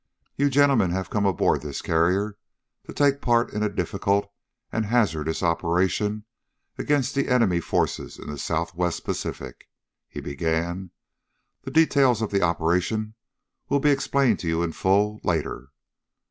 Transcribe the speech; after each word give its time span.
"You 0.35 0.49
gentlemen 0.49 0.89
have 0.89 1.11
come 1.11 1.27
aboard 1.27 1.61
this 1.61 1.83
carrier 1.83 2.35
to 2.87 2.91
take 2.91 3.21
part 3.21 3.53
in 3.53 3.61
a 3.61 3.69
difficult 3.69 4.31
and 4.71 4.87
hazardous 4.87 5.43
operation 5.43 6.25
against 6.75 7.13
the 7.13 7.27
enemy 7.29 7.59
forces 7.59 8.17
in 8.17 8.27
the 8.27 8.39
Southwest 8.39 9.03
Pacific," 9.03 9.69
he 10.09 10.19
began. 10.19 10.89
"The 11.65 11.69
details 11.69 12.23
of 12.23 12.31
the 12.31 12.41
operation 12.41 13.13
will 13.69 13.79
be 13.79 13.91
explained 13.91 14.39
to 14.39 14.47
you 14.47 14.63
in 14.63 14.71
full, 14.71 15.19
later. 15.23 15.69